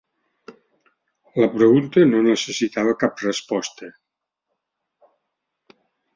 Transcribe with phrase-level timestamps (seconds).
[1.43, 3.93] La pregunta no necessitava cap resposta.